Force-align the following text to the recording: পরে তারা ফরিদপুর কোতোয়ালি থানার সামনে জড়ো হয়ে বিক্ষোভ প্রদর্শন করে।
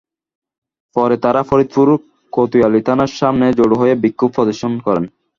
পরে 0.95 1.15
তারা 1.23 1.41
ফরিদপুর 1.49 1.87
কোতোয়ালি 2.33 2.81
থানার 2.87 3.11
সামনে 3.19 3.45
জড়ো 3.59 3.75
হয়ে 3.81 3.93
বিক্ষোভ 4.03 4.29
প্রদর্শন 4.35 4.71
করে। 4.77 5.01